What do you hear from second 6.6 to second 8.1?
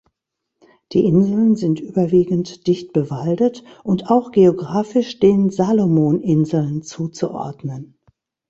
zuzuordnen.